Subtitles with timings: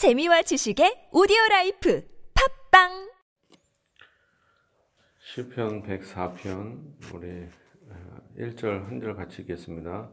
[0.00, 2.02] 재미와 지식의 오디오 라이프
[2.72, 3.10] 팟빵
[5.18, 7.46] 시편 104편 우리
[8.38, 10.10] 1절 한 절 같이 읽겠습니다.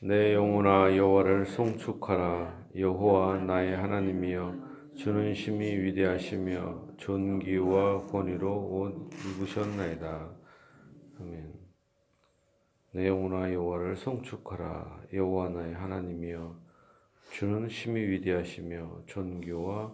[0.00, 4.56] 내 영혼아 여호와를 송축하라 여호와 나의 하나님이여
[4.96, 10.30] 주는 심히 위대하시며 존귀와 권위로 옷 입으셨나이다.
[11.20, 11.52] 아멘.
[12.90, 16.61] 내 영혼아 여호와를 송축하라 여호와 나의 하나님이여
[17.32, 19.90] 주는 심히 위대하시며 존귀와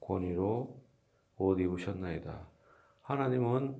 [0.00, 0.82] 권위로
[1.36, 2.48] 옷 입으셨나이다.
[3.02, 3.76] 하나님은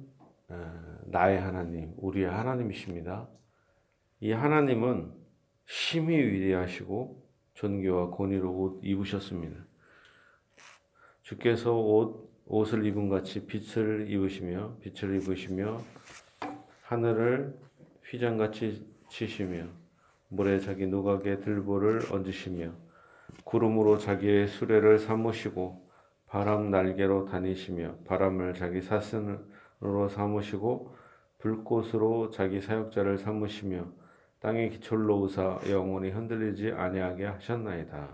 [1.06, 3.28] 나의 하나님, 우리의 하나님이십니다.
[4.20, 5.12] 이 하나님은
[5.66, 9.64] 심히 위대하시고 존귀와 권위로 옷 입으셨습니다.
[11.22, 15.82] 주께서 옷, 옷을 입은 같이 빛을 입으시며 빛을 입으시며
[16.84, 17.58] 하늘을
[18.04, 19.66] 휘장같이 치시며
[20.28, 22.81] 물에 자기 누각의 들보를 얹으시며
[23.44, 25.88] 구름으로 자기의 수레를 삼으시고
[26.26, 30.96] 바람 날개로 다니시며 바람을 자기 사슴으로 삼으시고
[31.38, 33.86] 불꽃으로 자기 사역자를 삼으시며
[34.40, 38.08] 땅의 기철로 우사 영원히 흔들리지 아니하게 하셨나이다.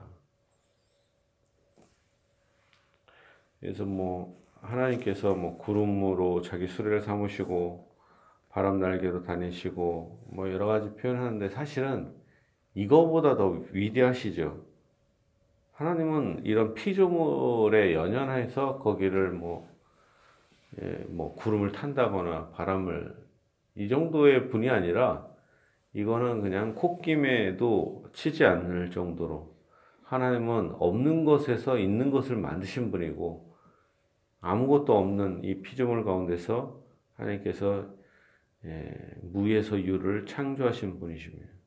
[3.61, 7.89] 그래서 뭐 하나님께서 뭐 구름으로 자기 수레를 삼으시고
[8.49, 12.15] 바람 날개로 다니시고 뭐 여러 가지 표현하는데 사실은
[12.75, 14.68] 이거보다 더 위대하시죠.
[15.79, 19.69] 하나님은 이런 피조물에 연연해서 거기를 뭐,
[20.83, 23.15] 예, 뭐 구름을 탄다거나 바람을
[23.77, 25.29] 이 정도의 분이 아니라
[25.93, 29.55] 이거는 그냥 콧김에도 치지 않을 정도로
[30.03, 33.55] 하나님은 없는 것에서 있는 것을 만드신 분이고
[34.41, 36.83] 아무것도 없는 이 피조물 가운데서
[37.15, 37.87] 하나님께서
[38.65, 38.93] 예,
[39.23, 41.58] 무에서 유를 창조하신 분이십니다.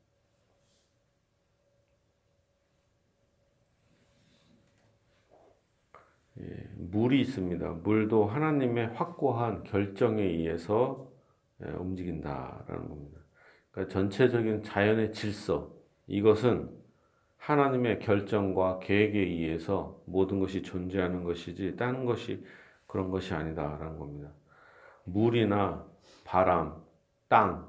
[6.40, 6.44] 예,
[6.76, 7.68] 물이 있습니다.
[7.82, 11.10] 물도 하나님의 확고한 결정에 의해서
[11.64, 13.18] 예, 움직인다라는 겁니다.
[13.70, 15.74] 그러니까 전체적인 자연의 질서
[16.06, 16.70] 이것은
[17.36, 22.44] 하나님의 결정과 계획에 의해서 모든 것이 존재하는 것이지 다른 것이
[22.86, 24.30] 그런 것이 아니다라는 겁니다.
[25.04, 25.84] 물이나
[26.24, 26.76] 바람,
[27.28, 27.68] 땅,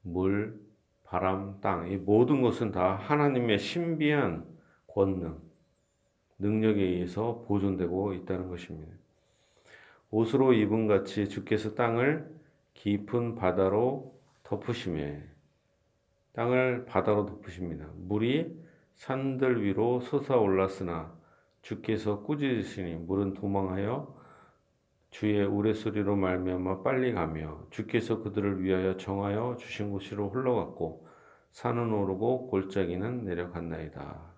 [0.00, 0.58] 물,
[1.04, 4.46] 바람, 땅, 이 모든 것은 다 하나님의 신비한
[4.86, 5.38] 권능,
[6.42, 8.92] 능력에 의해서 보존되고 있다는 것입니다.
[10.10, 12.30] 옷으로 입은 같이 주께서 땅을
[12.74, 15.22] 깊은 바다로 덮으심에
[16.32, 17.86] 땅을 바다로 덮으십니다.
[17.94, 18.60] 물이
[18.94, 21.14] 산들 위로 솟아올랐으나
[21.62, 24.14] 주께서 꾸짖으시니 물은 도망하여
[25.10, 31.06] 주의 우레소리로 말미암아 빨리 가며 주께서 그들을 위하여 정하여 주신 곳으로 흘러갔고
[31.50, 34.31] 산은 오르고 골짜기는 내려갔나이다.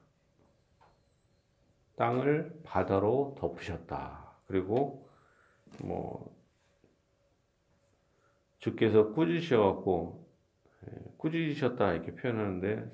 [1.97, 4.37] 땅을 바다로 덮으셨다.
[4.47, 5.09] 그리고
[5.83, 6.35] 뭐
[8.59, 10.27] 주께서 꾸짖으셔갖고
[10.87, 12.91] 예, 꾸짖으셨다 이렇게 표현하는데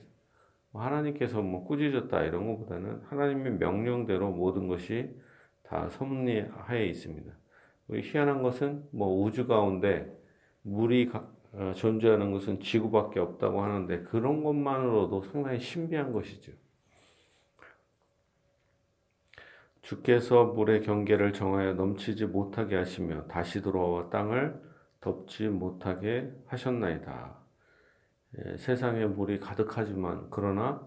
[0.71, 5.17] 뭐 하나님께서 뭐 꾸짖었다 이런 것보다는 하나님의 명령대로 모든 것이
[5.63, 7.33] 다 섭리하에 있습니다.
[7.93, 10.17] 희한한 것은 뭐 우주 가운데
[10.63, 11.11] 물이
[11.53, 16.53] 어, 존재하는 것은 지구밖에 없다고 하는데 그런 것만으로도 상당히 신비한 것이죠.
[19.83, 24.61] 주께서 물의 경계를 정하여 넘치지 못하게 하시며 다시 돌아와 땅을
[25.01, 27.39] 덮지 못하게 하셨나이다.
[28.39, 30.87] 예, 세상에 물이 가득하지만 그러나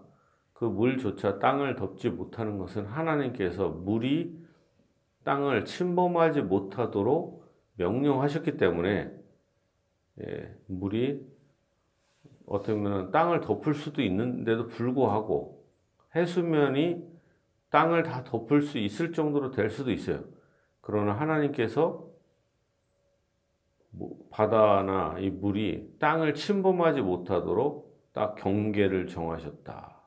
[0.52, 4.44] 그 물조차 땅을 덮지 못하는 것은 하나님께서 물이
[5.24, 7.44] 땅을 침범하지 못하도록
[7.76, 9.12] 명령하셨기 때문에
[10.20, 11.34] 예, 물이
[12.46, 15.64] 어떻게 보면 땅을 덮을 수도 있는데도 불구하고
[16.14, 17.13] 해수면이
[17.74, 20.22] 땅을 다 덮을 수 있을 정도로 될 수도 있어요.
[20.80, 22.06] 그러나 하나님께서
[23.90, 30.00] 뭐 바다나 이 물이 땅을 침범하지 못하도록 딱 경계를 정하셨다.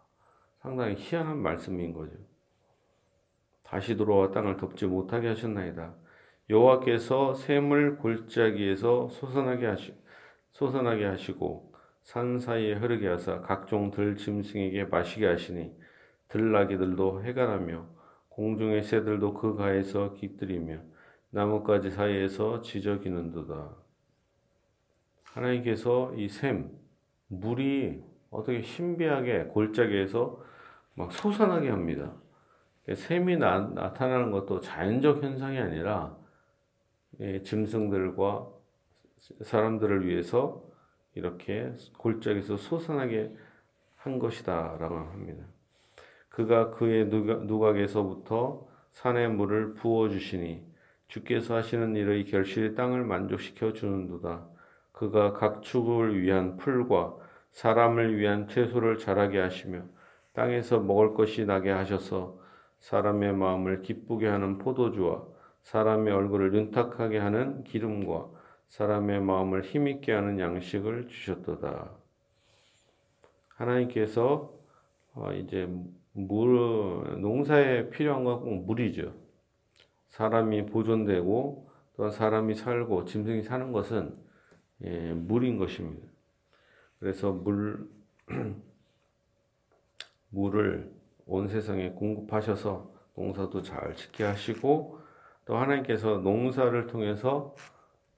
[0.62, 2.14] 상당히 희한한 말씀인 거죠.
[3.64, 5.94] 다시 돌아와 땅을 덮지 못하게 하셨나이다.
[6.50, 9.94] 여호와께서 샘을 골짜기에서 솟아나게 하시
[10.52, 15.76] 솟아나게 하시고 산 사이에 흐르게 하사 각종 들 짐승에게 마시게 하시니
[16.30, 17.86] 들나귀들도 해가라며
[18.30, 20.80] 공중의 새들도 그 가에서 깃들이며
[21.30, 23.76] 나뭇가지 사이에서 지저귀는도다.
[25.24, 26.72] 하나님께서 이 샘,
[27.28, 30.44] 물이 어떻게 신비하게 골짜기에서
[30.96, 32.14] 막 솟아나게 합니다.
[32.94, 36.18] 샘이 나, 타나는 것도 자연적 현상이 아니라
[37.20, 38.48] 예, 짐승들과
[39.42, 40.64] 사람들을 위해서
[41.16, 43.36] 이렇게 골짜기에서 솟아나게
[43.96, 45.44] 한 것이다라고 합니다.
[46.38, 50.64] 그가 그의 누각에서부터 산의 물을 부어 주시니
[51.08, 54.48] 주께서 하시는 일의 결실이 땅을 만족시켜 주는도다.
[54.92, 57.16] 그가 각 축을 위한 풀과
[57.50, 59.82] 사람을 위한 채소를 자라게 하시며
[60.34, 62.38] 땅에서 먹을 것이 나게 하셔서
[62.82, 65.26] 사람의 마음을 기쁘게 하는 포도주와
[65.64, 68.30] 사람의 얼굴을 윤탁하게 하는 기름과
[68.68, 71.90] 사람의 마음을 힘있게 하는 양식을 주셨도다.
[73.56, 74.54] 하나님께서
[75.16, 75.68] 어, 이제
[76.20, 79.14] 물 농사에 필요한 건꼭 물이죠.
[80.08, 84.18] 사람이 보존되고 또 사람이 살고 짐승이 사는 것은
[84.84, 86.08] 예, 물인 것입니다.
[87.00, 87.88] 그래서 물
[90.30, 90.92] 물을
[91.28, 95.00] 온 세상에 공급하셔서 농사도 잘 짓게 하시고
[95.46, 97.56] 또 하나님께서 농사를 통해서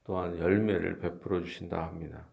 [0.06, 2.28] 또한 열매를 베풀어 주신다 합니다.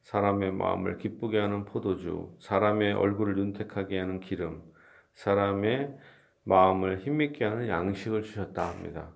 [0.00, 4.71] 사람의 마음을 기쁘게 하는 포도주, 사람의 얼굴을 윤택하게 하는 기름,
[5.14, 5.96] 사람의
[6.44, 9.10] 마음을 힘있게 하는 양식을 주셨다 합니다.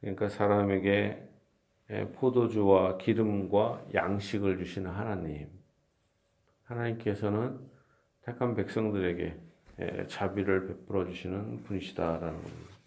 [0.00, 1.28] 그러니까 사람에게
[2.14, 5.48] 포도주와 기름과 양식을 주시는 하나님.
[6.64, 7.58] 하나님께서는
[8.22, 9.36] 택한 백성들에게
[10.08, 12.78] 자비를 베풀어 주시는 분이시다라는 겁니다.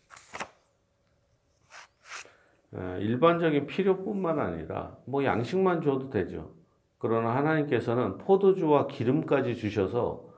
[3.00, 6.54] 일반적인 필요뿐만 아니라 뭐 양식만 줘도 되죠.
[6.98, 10.31] 그러나 하나님께서는 포도주와 기름까지 주셔서 어,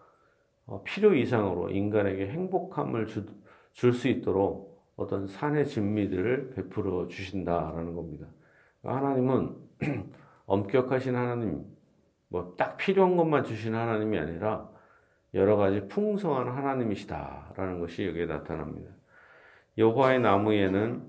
[0.86, 3.08] 필요 이상으로 인간에게 행복함을
[3.74, 8.28] 줄 수 있도록 어떤 산의 진미들을 베풀어 주신다라는 겁니다.
[8.84, 9.56] 하나님은
[10.46, 11.66] 엄격하신 하나님,
[12.30, 14.70] 뭐 딱 필요한 것만 주신 하나님이 아니라
[15.34, 18.92] 여러 가지 풍성한 하나님이시다라는 것이 여기에 나타납니다.
[19.78, 21.04] 여호와의 나무에는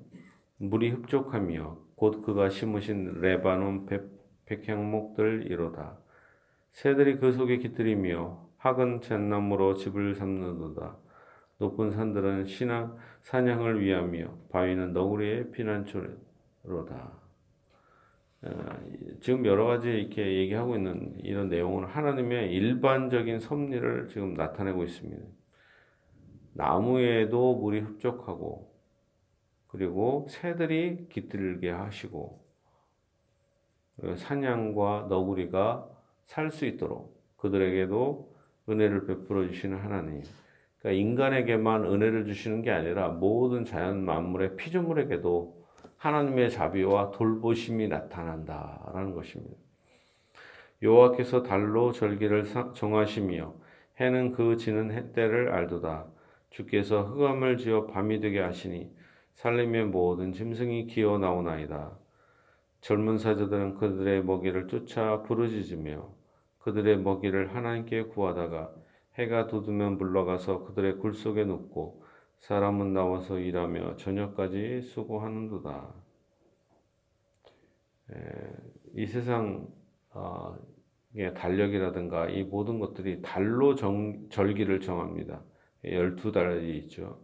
[0.59, 3.87] 물이 흡족하며 곧 그가 심으신 레바논
[4.47, 5.99] 백향목들 이로다.
[6.75, 10.97] 새들이 그 속에 깃들이며 학은 잿나무로 집을 삼는도다.
[11.59, 17.13] 높은 산들은 신앙 사냥을 위하며 바위는 너구리의 피난처로다.
[18.43, 18.51] 어,
[19.21, 25.25] 지금 여러 가지 이렇게 얘기하고 있는 이런 내용은 하나님의 일반적인 섭리를 지금 나타내고 있습니다.
[26.55, 28.75] 나무에도 물이 흡족하고
[29.69, 32.45] 그리고 새들이 깃들게 하시고
[34.17, 35.94] 사냥과 너구리가
[36.25, 38.35] 살 수 있도록 그들에게도
[38.69, 40.23] 은혜를 베풀어 주시는 하나님.
[40.79, 45.65] 그러니까 인간에게만 은혜를 주시는 게 아니라 모든 자연 만물의 피조물에게도
[45.97, 49.57] 하나님의 자비와 돌보심이 나타난다라는 것입니다.
[50.83, 52.45] 여호와께서 달로 절기를
[52.75, 53.55] 정하시며
[54.01, 56.07] 해는 그 지는 때를 알도다.
[56.51, 58.91] 주께서 흑암을 지어 밤이 되게 하시니
[59.35, 62.04] 살림의 모든 짐승이 기어 나오나이다.
[62.85, 66.07] 젊은 사자들은 그들의 먹이를 쫓아 부르짖으며
[66.59, 68.75] 그들의 먹이를 하나님께 구하다가
[69.15, 72.05] 해가 돋으면 물러가서 그들의 굴 속에 눕고
[72.41, 75.95] 사람은 나와서 일하며 저녁까지 수고하는도다.
[78.97, 79.67] 이 세상
[80.11, 80.55] 어,
[81.37, 85.43] 달력이라든가 이 모든 것들이 달로 정, 절기를 정합니다.
[85.85, 87.19] 12달이 있죠.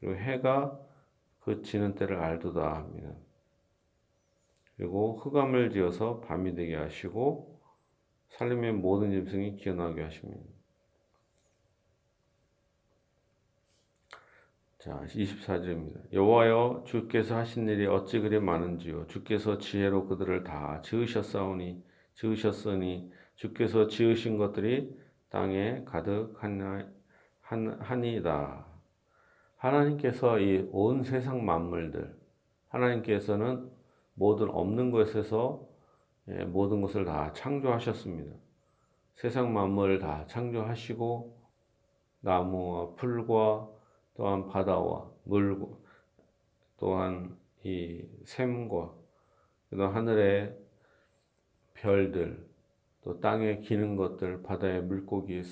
[0.00, 0.80] 그리고 해가
[1.40, 3.12] 그치는 때를 알도다 합니다.
[4.78, 7.58] 그리고 흑암을 지어서 밤이 되게 하시고
[8.28, 10.40] 살림의 모든 짐승이 기어나게 하십니다.
[14.78, 16.12] 자, 24절입니다.
[16.12, 21.82] 여호와여 주께서 하신 일이 어찌 그리 많은지요 주께서 지혜로 그들을 다 지으셨사오니
[22.14, 24.96] 지으셨으니 주께서 지으신 것들이
[25.28, 25.84] 땅에
[27.42, 28.66] 가득하니이다.
[29.56, 32.16] 하나님께서 이 온 세상 만물들
[32.68, 33.77] 하나님께서는
[34.18, 35.66] 모든 없는 것에서
[36.28, 38.32] 예, 모든 것을 다 창조하셨습니다.
[39.14, 41.38] 세상 만물을 다 창조하시고
[42.20, 43.68] 나무와 풀과
[44.14, 45.66] 또한 바다와 물과
[46.78, 48.92] 또한 이 샘과
[49.70, 50.56] 또 하늘의
[51.74, 52.46] 별들
[53.02, 55.42] 또 땅에 기는 것들 바다의 물고기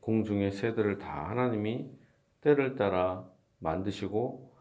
[0.00, 1.90] 공중의 새들을 다 하나님이
[2.40, 3.28] 때를 따라
[3.58, 4.52] 만드시고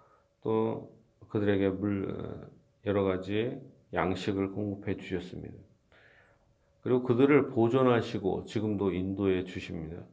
[0.41, 0.95] 또
[1.29, 2.49] 그들에게 물
[2.85, 3.59] 여러 가지
[3.93, 5.55] 양식을 공급해 주셨습니다.
[6.81, 10.03] 그리고 그들을 보존하시고 지금도 인도해 주십니다.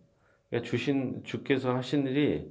[0.49, 2.51] 그러니까 주신 주께서 하신 일이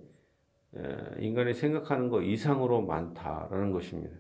[1.20, 4.16] 인간이 생각하는 것 이상으로 많다라는 것입니다.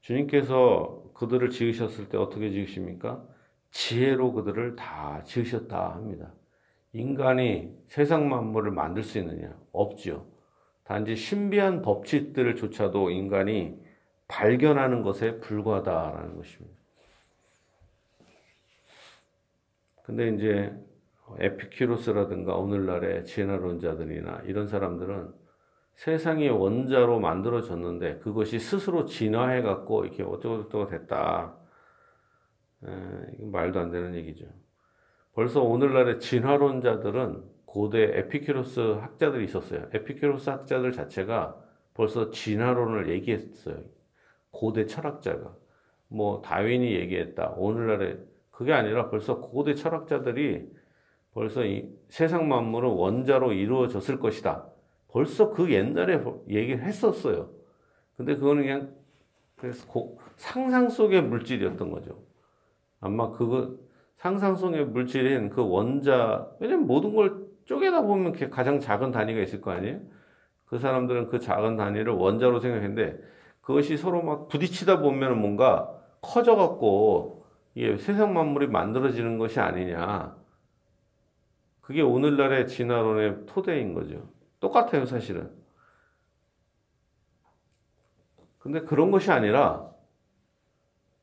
[0.00, 3.24] 주님께서 그들을 지으셨을 때 어떻게 지으십니까?
[3.70, 6.32] 지혜로 그들을 다 지으셨다 합니다.
[6.92, 9.56] 인간이 세상 만물을 만들 수 있느냐?
[9.72, 10.26] 없죠.
[10.82, 13.78] 단지 신비한 법칙들을 조차도 인간이
[14.30, 16.78] 발견하는 것에 불과하다라는 것입니다.
[20.04, 20.72] 근데 이제
[21.38, 25.32] 에피큐로스라든가 오늘날의 진화론자들이나 이런 사람들은
[25.94, 31.56] 세상이 원자로 만들어졌는데 그것이 스스로 진화해 갖고 이렇게 어쩌고저쩌고 됐다.
[32.84, 34.46] 에, 말도 안 되는 얘기죠.
[35.34, 39.88] 벌써 오늘날의 진화론자들은 고대 에피큐로스 학자들이 있었어요.
[39.92, 41.56] 에피큐로스 학자들 자체가
[41.94, 43.99] 벌써 진화론을 얘기했어요.
[44.50, 45.54] 고대 철학자가.
[46.08, 47.54] 뭐 다윈이 얘기했다.
[47.56, 48.18] 오늘날에
[48.50, 50.68] 그게 아니라 벌써 고대 철학자들이
[51.32, 54.66] 벌써 이 세상 만물은 원자로 이루어졌을 것이다.
[55.08, 57.50] 벌써 그 옛날에 얘기를 했었어요.
[58.16, 58.94] 근데 그거는 그냥
[59.56, 59.86] 그래서
[60.36, 62.22] 상상 속의 물질이었던 거죠.
[63.00, 63.76] 아마 그거
[64.16, 69.70] 상상 속의 물질인 그 원자 왜냐면 모든 걸 쪼개다 보면 가장 작은 단위가 있을 거
[69.70, 70.00] 아니에요?
[70.66, 73.18] 그 사람들은 그 작은 단위를 원자로 생각했는데
[73.60, 80.36] 그것이 서로 막 부딪히다 보면 뭔가 커져갖고 이게 세상 만물이 만들어지는 것이 아니냐.
[81.80, 84.28] 그게 오늘날의 진화론의 토대인 거죠.
[84.60, 85.50] 똑같아요, 사실은.
[88.58, 89.90] 근데 그런 것이 아니라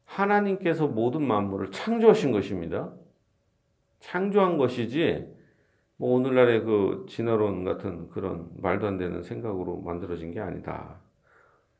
[0.06, 2.92] 하나님께서 모든 만물을 창조하신 것입니다.
[4.00, 5.34] 창조한 것이지
[5.98, 11.00] 뭐 오늘날의 그 진화론 같은 그런 말도 안 되는 생각으로 만들어진 게 아니다.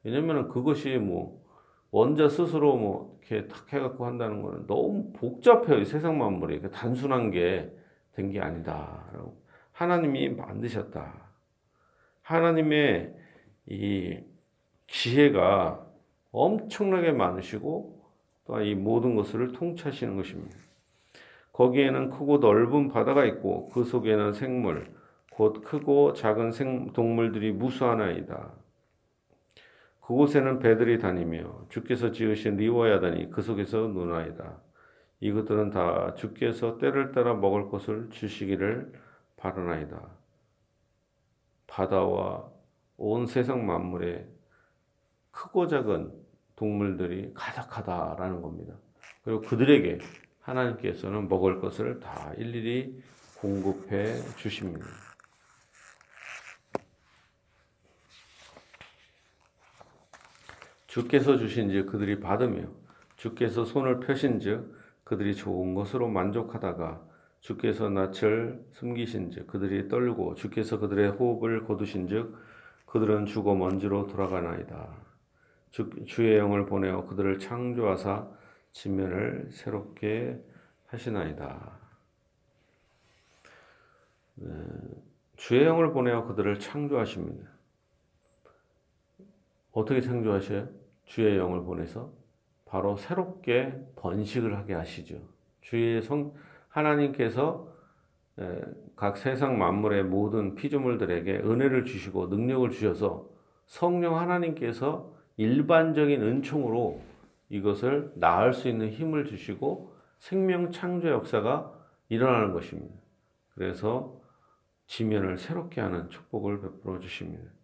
[0.04, 1.46] 왜냐면 그것이 뭐
[1.92, 5.84] 원자 스스로 뭐 이렇게 탁 해갖고 한다는 거는 너무 복잡해요.
[5.84, 6.62] 세상 만물이.
[6.72, 9.06] 단순한 게된게 아니다.
[9.72, 11.14] 하나님이 만드셨다.
[12.22, 13.14] 하나님의
[13.68, 14.20] 이
[14.88, 15.86] 지혜가
[16.32, 17.98] 엄청나게 많으시고
[18.46, 20.58] 또이 모든 것을 통치하시는 것입니다.
[21.52, 24.94] 거기에는 크고 넓은 바다가 있고 그 속에는 생물,
[25.32, 28.54] 곧 크고 작은 생, 동물들이 무수하나이다.
[30.08, 34.58] 그곳에는 배들이 다니며 주께서 지으신 리워야단이 그 속에서 노나이다.
[35.20, 38.94] 이것들은 다 주께서 때를 따라 먹을 것을 주시기를
[39.36, 40.02] 바라나이다.
[41.68, 42.50] 바다와
[42.96, 44.26] 온 세상 만물에
[45.32, 46.14] 크고 작은
[46.56, 48.76] 동물들이 가득하다라는 겁니다.
[49.26, 49.98] 그리고 그들에게
[50.40, 52.98] 하나님께서는 먹을 것을 다 일일이
[53.42, 54.86] 공급해 주십니다.
[60.88, 62.68] 주께서 주신즉 그들이 받으며
[63.18, 67.02] 주께서 손을 펴신즉 그들이 좋은 것으로 만족하다가
[67.40, 72.36] 주께서 낯을 숨기신즉 그들이 떨고 주께서 그들의 호흡을 거두신즉
[72.86, 74.90] 그들은 죽어 먼지로 돌아가나이다.
[75.72, 78.28] 주, 주의 영을 보내어 그들을 창조하사
[78.72, 80.42] 지면을 새롭게
[80.88, 81.78] 하시나이다.
[84.36, 84.54] 네,
[85.36, 87.57] 주의 영을 보내어 그들을 창조하십니다.
[89.72, 90.68] 어떻게 창조하셔요?
[91.06, 92.12] 주의 영을 보내서
[92.66, 95.20] 바로 새롭게 번식을 하게 하시죠.
[95.62, 96.34] 주의 성
[96.70, 97.74] 하나님께서
[98.96, 103.30] 각 세상 만물의 모든 피조물들에게 은혜를 주시고 능력을 주셔서
[103.66, 107.02] 성령 하나님께서 일반적인 은총으로
[107.50, 111.74] 이것을 나을 수 있는 힘을 주시고 생명 창조 역사가
[112.10, 112.96] 일어나는 것입니다.
[113.50, 114.20] 그래서
[114.88, 117.57] 지면을 새롭게 하는 축복을 베풀어 주십니다.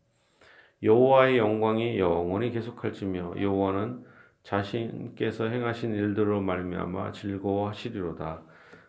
[0.83, 4.05] 여호와의 영광이 영원히 계속할지며 여호와는
[4.43, 8.43] 자신께서 행하신 일들로 말미암아 즐거워하시리로다.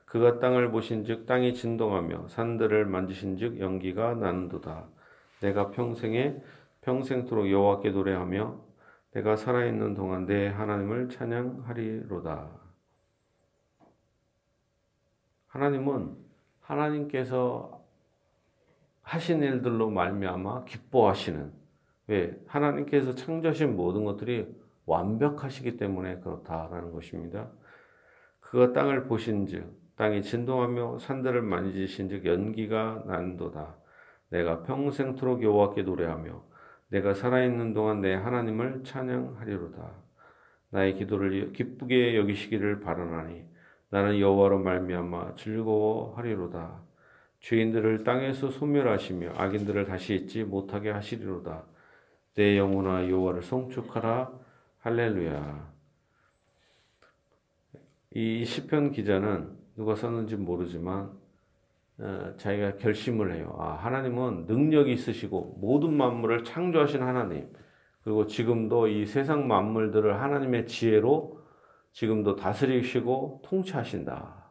[0.04, 4.88] 그가 땅을 보신즉 땅이 진동하며 산들을 만지신즉 연기가 나는도다.
[5.40, 6.36] 내가 평생에
[6.80, 8.60] 평생토록 여호와께 노래하며
[9.12, 12.48] 내가 살아있는 동안 내 하나님을 찬양하리로다.
[15.46, 16.16] 하나님은
[16.60, 17.84] 하나님께서
[19.02, 21.63] 하신 일들로 말미암아 기뻐하시는
[22.06, 24.46] 왜 하나님께서 창조하신 모든 것들이
[24.86, 27.50] 완벽하시기 때문에 그렇다라는 것입니다.
[28.40, 33.76] 그가 땅을 보신즉 땅이 진동하며 산들을 만지신즉 연기가 난도다.
[34.30, 36.42] 내가 평생토록 여호와께 노래하며
[36.88, 40.04] 내가 살아있는 동안 내 하나님을 찬양하리로다.
[40.70, 43.44] 나의 기도를 기쁘게 여기시기를 바라나니
[43.90, 46.82] 나는 여호와로 말미암아 즐거워하리로다.
[47.40, 51.64] 죄인들을 땅에서 소멸하시며 악인들을 다시 잊지 못하게 하시리로다.
[52.34, 54.32] 내 영혼아 여호와를 송축하라
[54.80, 55.72] 할렐루야.
[58.10, 61.12] 이 시편 기자는 누가 썼는지 모르지만
[61.98, 63.56] 어, 자기가 결심을 해요.
[63.58, 67.52] 아, 하나님은 능력이 있으시고 모든 만물을 창조하신 하나님.
[68.02, 71.40] 그리고 지금도 이 세상 만물들을 하나님의 지혜로
[71.92, 74.50] 지금도 다스리시고 통치하신다.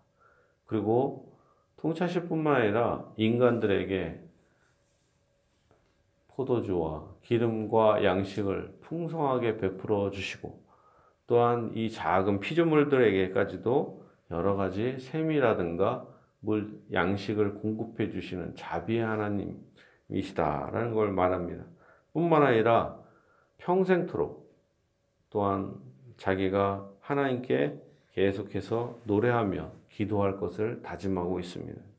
[0.66, 1.38] 그리고
[1.76, 4.24] 통치하실 뿐만 아니라 인간들에게
[6.36, 10.64] 포도주와 기름과 양식을 풍성하게 베풀어 주시고
[11.28, 16.08] 또한 이 작은 피조물들에게까지도 여러 가지 샘이라든가
[16.40, 21.64] 물 양식을 공급해 주시는 자비의 하나님이시다라는 걸 말합니다.
[22.12, 23.00] 뿐만 아니라
[23.58, 24.52] 평생토록
[25.30, 25.76] 또한
[26.18, 31.93] 자기가 하나님께 계속해서 노래하며 기도할 것을 다짐하고 있습니다.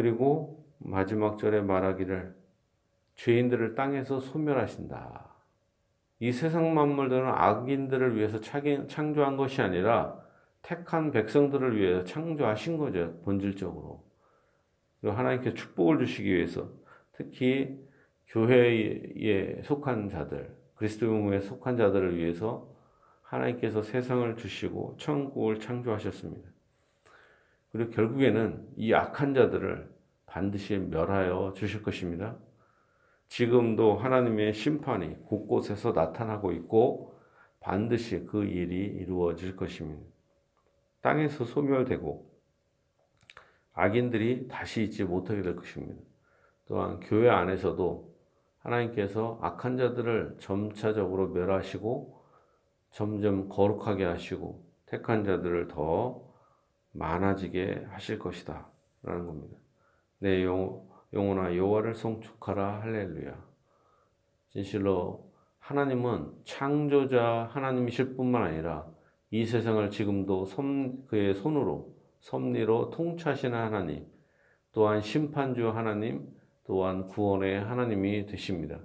[0.00, 2.34] 그리고 마지막 절에 말하기를
[3.16, 5.28] 죄인들을 땅에서 소멸하신다.
[6.20, 10.18] 이 세상 만물들은 악인들을 위해서 창조한 것이 아니라
[10.62, 14.02] 택한 백성들을 위해서 창조하신 거죠, 본질적으로.
[15.02, 16.70] 그리고 하나님께 축복을 주시기 위해서
[17.12, 17.78] 특히
[18.28, 22.74] 교회에 속한 자들, 그리스도교에 속한 자들을 위해서
[23.20, 26.48] 하나님께서 세상을 주시고 천국을 창조하셨습니다.
[27.72, 29.88] 그리고 결국에는 이 악한 자들을
[30.26, 32.36] 반드시 멸하여 주실 것입니다.
[33.28, 37.14] 지금도 하나님의 심판이 곳곳에서 나타나고 있고
[37.60, 40.02] 반드시 그 일이 이루어질 것입니다.
[41.00, 42.28] 땅에서 소멸되고
[43.72, 46.02] 악인들이 다시 있지 못하게 될 것입니다.
[46.66, 48.10] 또한 교회 안에서도
[48.58, 52.20] 하나님께서 악한 자들을 점차적으로 멸하시고
[52.90, 56.29] 점점 거룩하게 하시고 택한 자들을 더
[56.92, 58.68] 많아지게 하실 것이다.
[59.02, 59.56] 라는 겁니다.
[60.18, 63.42] 내 영, 영혼아 여호와를 송축하라 할렐루야.
[64.50, 68.86] 진실로 하나님은 창조자 하나님이실 뿐만 아니라
[69.30, 70.64] 이 세상을 지금도 섭,
[71.06, 74.06] 그의 손으로 섭리로 통치하시는 하나님,
[74.72, 76.28] 또한 심판주 하나님,
[76.64, 78.80] 또한 구원의 하나님이 되십니다.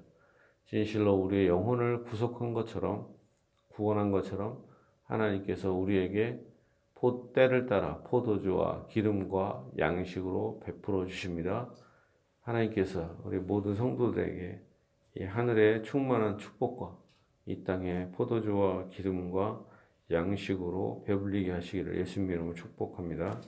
[0.66, 3.08] 진실로 우리의 영혼을 구속한 것처럼
[3.70, 4.64] 구원한 것처럼
[5.04, 6.40] 하나님께서 우리에게
[7.34, 11.70] 때를 따라 포도주와 기름과 양식으로 베풀어 주십니다.
[12.42, 14.62] 하나님께서 우리 모든 성도들에게
[15.18, 16.98] 이 하늘의 충만한 축복과
[17.46, 19.64] 이 땅의 포도주와 기름과
[20.12, 23.42] 양식으로 배불리게 하시기를 예수님 이름으로 축복합니다.